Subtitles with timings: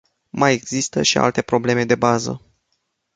[0.31, 2.41] Mai există și alte probleme de bază.